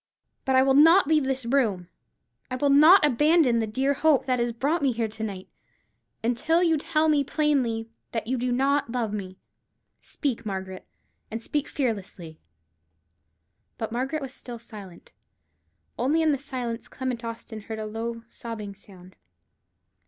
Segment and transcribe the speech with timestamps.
[0.45, 1.87] But I will not leave this room,
[2.49, 5.47] I will not abandon the dear hope that has brought me here to night,
[6.23, 9.37] until you tell me plainly that you do not love me.
[10.01, 10.87] Speak, Margaret,
[11.29, 12.39] and speak fearlessly."
[13.77, 15.13] But Margaret was still silent,
[15.99, 19.17] only in the silence Clement Austin heard a low, sobbing sound.